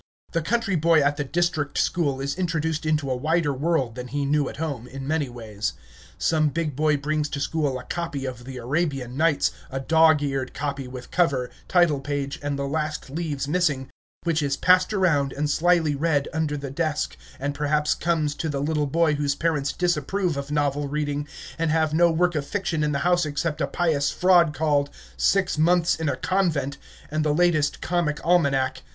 The 0.31 0.41
country 0.41 0.75
boy 0.75 0.99
at 1.03 1.17
the 1.17 1.23
district 1.23 1.77
school 1.77 2.19
is 2.21 2.33
introduced 2.33 2.87
into 2.87 3.11
a 3.11 3.15
wider 3.15 3.53
world 3.53 3.93
than 3.93 4.07
he 4.07 4.25
knew 4.25 4.49
at 4.49 4.57
home, 4.57 4.87
in 4.87 5.07
many 5.07 5.29
ways. 5.29 5.73
Some 6.17 6.49
big 6.49 6.75
boy 6.75 6.97
brings 6.97 7.29
to 7.29 7.39
school 7.39 7.77
a 7.77 7.83
copy 7.83 8.25
of 8.25 8.45
the 8.45 8.57
Arabian 8.57 9.15
Nights, 9.15 9.51
a 9.69 9.79
dog 9.79 10.23
eared 10.23 10.55
copy, 10.55 10.87
with 10.87 11.11
cover, 11.11 11.51
title 11.67 11.99
page, 11.99 12.39
and 12.41 12.57
the 12.57 12.67
last 12.67 13.11
leaves 13.11 13.47
missing, 13.47 13.91
which 14.23 14.41
is 14.41 14.57
passed 14.57 14.91
around, 14.91 15.33
and 15.33 15.51
slyly 15.51 15.93
read 15.93 16.27
under 16.33 16.57
the 16.57 16.71
desk, 16.71 17.15
and 17.39 17.53
perhaps 17.53 17.93
comes 17.93 18.33
to 18.33 18.49
the 18.49 18.59
little 18.59 18.87
boy 18.87 19.13
whose 19.13 19.35
parents 19.35 19.71
disapprove 19.71 20.35
of 20.35 20.49
novel 20.49 20.87
reading, 20.87 21.27
and 21.59 21.69
have 21.69 21.93
no 21.93 22.09
work 22.09 22.33
of 22.33 22.43
fiction 22.47 22.83
in 22.83 22.91
the 22.91 22.97
house 23.05 23.23
except 23.23 23.61
a 23.61 23.67
pious 23.67 24.09
fraud 24.09 24.51
called 24.51 24.89
"Six 25.15 25.59
Months 25.59 25.93
in 25.93 26.09
a 26.09 26.15
Convent," 26.15 26.79
and 27.11 27.23
the 27.23 27.35
latest 27.35 27.81
comic 27.81 28.19
almanac. 28.25 28.81